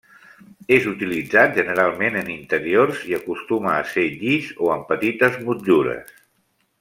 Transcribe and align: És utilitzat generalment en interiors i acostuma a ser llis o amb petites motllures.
És 0.77 0.85
utilitzat 0.91 1.51
generalment 1.57 2.17
en 2.23 2.31
interiors 2.37 3.03
i 3.11 3.15
acostuma 3.19 3.75
a 3.77 3.85
ser 3.93 4.07
llis 4.23 4.49
o 4.69 4.75
amb 4.77 4.89
petites 4.95 5.41
motllures. 5.51 6.15